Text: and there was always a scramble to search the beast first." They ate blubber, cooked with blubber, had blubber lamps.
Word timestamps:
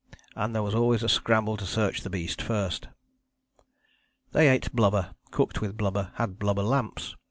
and 0.35 0.55
there 0.55 0.63
was 0.63 0.73
always 0.73 1.03
a 1.03 1.07
scramble 1.07 1.55
to 1.55 1.63
search 1.63 2.01
the 2.01 2.09
beast 2.09 2.41
first." 2.41 2.87
They 4.31 4.49
ate 4.49 4.75
blubber, 4.75 5.13
cooked 5.29 5.61
with 5.61 5.77
blubber, 5.77 6.11
had 6.15 6.39
blubber 6.39 6.63
lamps. 6.63 7.13